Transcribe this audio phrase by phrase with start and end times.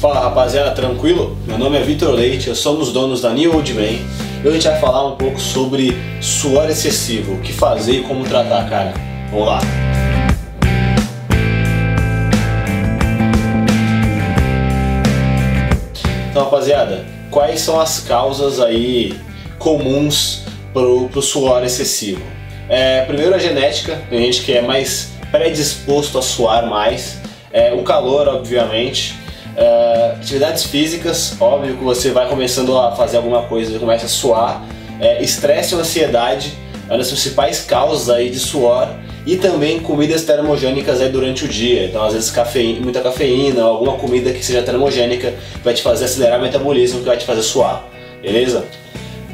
[0.00, 1.36] Fala rapaziada, tranquilo?
[1.46, 3.98] Meu nome é Vitor Leite, eu sou um dos donos da New Old Man e
[4.40, 8.24] hoje a gente vai falar um pouco sobre suor excessivo, o que fazer e como
[8.24, 8.94] tratar, cara.
[9.30, 9.60] Vamos lá!
[16.30, 19.20] Então rapaziada, quais são as causas aí
[19.58, 22.22] comuns pro, pro suor excessivo?
[22.70, 27.18] É, primeiro a genética, tem gente que é mais predisposto a suar mais,
[27.52, 29.19] é, o calor obviamente,
[29.60, 34.64] Uh, atividades físicas, óbvio que você vai começando a fazer alguma coisa começa a suar.
[34.98, 36.54] É, estresse ou ansiedade
[36.88, 38.88] é uma das principais causas aí de suor
[39.26, 41.84] e também comidas termogênicas aí durante o dia.
[41.84, 46.38] Então, às vezes, cafeína, muita cafeína, alguma comida que seja termogênica vai te fazer acelerar
[46.38, 47.84] o metabolismo, que vai te fazer suar,
[48.22, 48.64] beleza?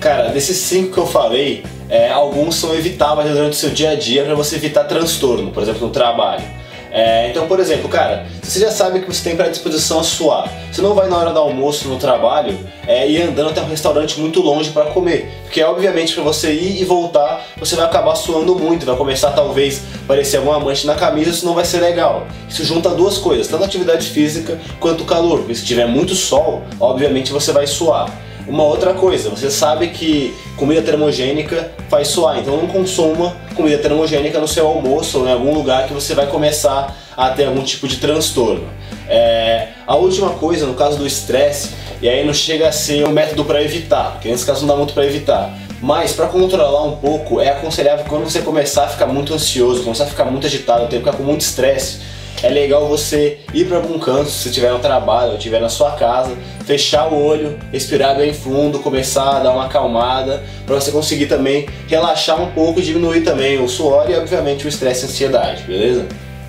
[0.00, 3.94] Cara, desses cinco que eu falei, é, alguns são evitáveis durante o seu dia a
[3.94, 6.42] dia para você evitar transtorno, por exemplo, no trabalho.
[6.90, 10.80] É, então, por exemplo, cara, você já sabe que você tem predisposição a suar, você
[10.80, 14.40] não vai na hora do almoço no trabalho é, ir andando até um restaurante muito
[14.40, 18.86] longe para comer, porque obviamente para você ir e voltar você vai acabar suando muito,
[18.86, 22.26] vai começar talvez aparecer alguma mancha na camisa, isso não vai ser legal.
[22.48, 27.32] Isso junta duas coisas, tanto atividade física quanto calor, porque se tiver muito sol, obviamente
[27.32, 28.10] você vai suar.
[28.48, 34.38] Uma outra coisa, você sabe que comida termogênica faz suar, então não consuma comida termogênica
[34.38, 37.88] no seu almoço ou em algum lugar que você vai começar a ter algum tipo
[37.88, 38.68] de transtorno.
[39.08, 43.10] É, a última coisa, no caso do estresse, e aí não chega a ser um
[43.10, 45.52] método para evitar, porque nesse caso não dá muito para evitar.
[45.82, 50.04] Mas para controlar um pouco, é aconselhável quando você começar a ficar muito ansioso, começar
[50.04, 51.98] a ficar muito agitado, ter ficar com muito estresse,
[52.42, 55.92] é legal você ir para algum canto, se estiver no trabalho ou estiver na sua
[55.92, 61.26] casa, fechar o olho, respirar bem fundo, começar a dar uma acalmada, para você conseguir
[61.26, 65.08] também relaxar um pouco e diminuir também o suor e obviamente o estresse e a
[65.08, 66.06] ansiedade, beleza?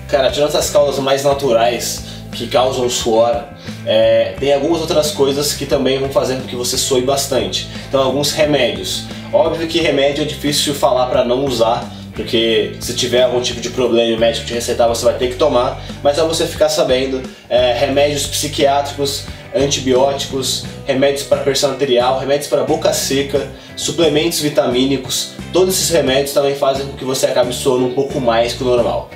[0.08, 3.44] Cara, tirando essas causas mais naturais que causam suor,
[3.86, 7.68] é, tem algumas outras coisas que também vão fazer com que você soe bastante.
[7.88, 9.04] Então, alguns remédios.
[9.32, 13.70] Óbvio que remédio é difícil falar para não usar, porque se tiver algum tipo de
[13.70, 16.68] problema e o médico te receitar, você vai ter que tomar, mas é você ficar
[16.68, 19.22] sabendo, é, remédios psiquiátricos,
[19.54, 23.46] antibióticos, remédios para pressão arterial, remédios para boca seca,
[23.76, 28.52] suplementos vitamínicos, todos esses remédios também fazem com que você acabe soando um pouco mais
[28.52, 29.08] que o normal.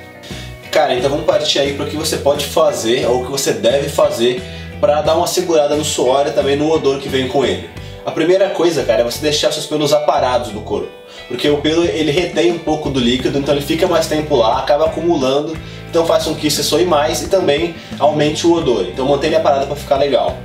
[0.71, 3.51] Cara, então vamos partir aí para o que você pode fazer ou o que você
[3.51, 4.41] deve fazer
[4.79, 7.69] para dar uma segurada no suor e também no odor que vem com ele.
[8.05, 11.02] A primeira coisa, cara, é você deixar seus pelos aparados do corpo.
[11.27, 14.59] Porque o pelo ele retém um pouco do líquido, então ele fica mais tempo lá,
[14.59, 15.55] acaba acumulando,
[15.89, 18.85] então faz com que você soe mais e também aumente o odor.
[18.91, 20.35] Então mantenha a parada para ficar legal.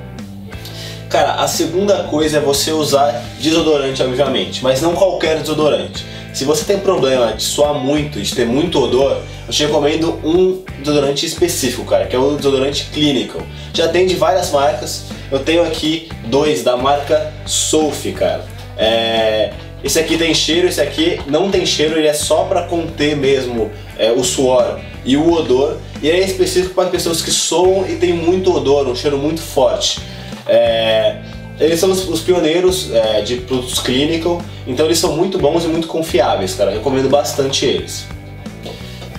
[1.08, 6.04] Cara, a segunda coisa é você usar desodorante, obviamente, mas não qualquer desodorante.
[6.34, 10.62] Se você tem problema de suar muito, de ter muito odor, eu te recomendo um
[10.78, 13.40] desodorante específico, cara, que é o desodorante Clinical.
[13.72, 18.44] Já tem de várias marcas, eu tenho aqui dois da marca Sophie, cara.
[18.76, 19.50] É...
[19.82, 23.70] Esse aqui tem cheiro, esse aqui não tem cheiro, ele é só para conter mesmo
[23.96, 25.76] é, o suor e o odor.
[26.02, 30.00] E é específico para pessoas que soam e tem muito odor, um cheiro muito forte.
[30.46, 31.16] É...
[31.60, 35.68] Eles são os, os pioneiros é, de produtos clinical, então eles são muito bons e
[35.68, 36.70] muito confiáveis, cara.
[36.70, 38.06] Recomendo bastante eles.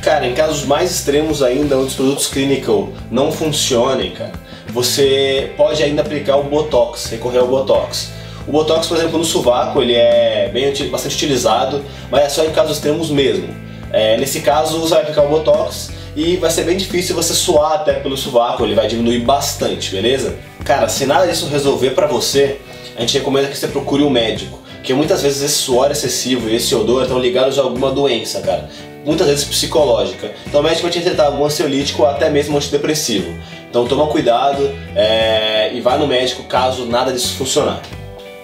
[0.01, 4.31] Cara, em casos mais extremos ainda, onde os produtos clinical não funcionem, cara,
[4.69, 8.09] você pode ainda aplicar o Botox, recorrer ao Botox.
[8.47, 12.51] O Botox, por exemplo, no sovaco, ele é bem, bastante utilizado, mas é só em
[12.51, 13.47] casos extremos mesmo.
[13.91, 17.73] É, nesse caso, você vai aplicar o Botox e vai ser bem difícil você suar
[17.73, 20.35] até pelo sovaco, ele vai diminuir bastante, beleza?
[20.63, 22.59] Cara, se nada disso resolver para você,
[22.97, 24.59] a gente recomenda que você procure um médico.
[24.75, 28.69] Porque muitas vezes esse suor excessivo e esse odor estão ligados a alguma doença, cara.
[29.05, 30.31] Muitas vezes psicológica.
[30.47, 33.33] Então o médico vai te tentar algum ansiolítico ou até mesmo antidepressivo.
[33.69, 37.81] Então toma cuidado é, e vai no médico caso nada disso funcionar.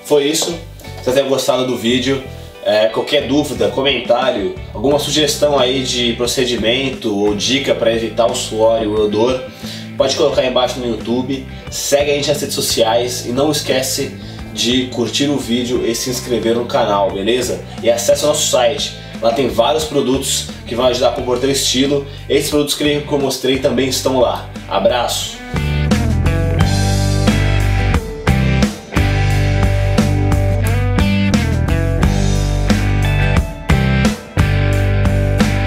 [0.06, 0.52] Foi isso.
[1.00, 2.24] Se você tenha gostado do vídeo,
[2.64, 8.82] é, qualquer dúvida, comentário, alguma sugestão aí de procedimento ou dica para evitar o suor
[8.82, 9.44] e o odor,
[9.98, 11.46] pode colocar aí embaixo no YouTube.
[11.70, 14.16] Segue a gente nas redes sociais e não esquece
[14.54, 17.64] de curtir o vídeo e se inscrever no canal, beleza?
[17.84, 18.96] E acesse o nosso site.
[19.22, 22.06] Lá tem vários produtos que vão ajudar a compor teu estilo.
[22.30, 24.50] Esses produtos que eu mostrei também estão lá.
[24.68, 25.45] Abraço!